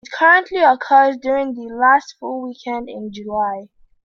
[0.03, 3.67] It currently occurs during the last full weekend in July.